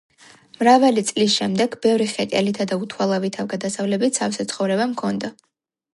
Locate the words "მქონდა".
4.95-5.33